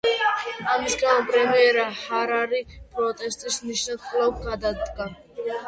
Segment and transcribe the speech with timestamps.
[0.75, 2.63] ამის გამო პრემიერი ჰარირი,
[2.97, 5.11] პროტესტის ნიშნად კვლავ გადადგა.